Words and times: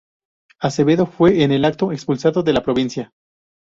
Acevedo 0.59 1.05
fue 1.05 1.43
en 1.43 1.51
el 1.51 1.63
acto 1.63 1.91
expulsado 1.91 2.41
de 2.41 2.53
la 2.53 2.63
provincia. 2.63 3.13